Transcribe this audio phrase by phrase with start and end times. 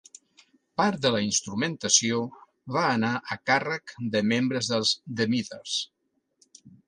[0.81, 2.21] Part de la instrumentació
[2.79, 5.77] va anar a càrrec de membres dels The Meters.